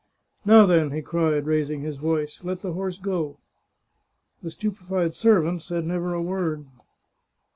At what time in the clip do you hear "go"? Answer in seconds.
2.97-3.37